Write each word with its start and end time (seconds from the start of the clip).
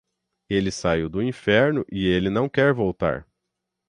Ele 0.49 0.71
saiu 0.71 1.07
do 1.07 1.21
inferno 1.21 1.85
e 1.91 2.07
ele 2.07 2.31
não 2.31 2.49
quer 2.49 2.73
voltar. 2.73 3.27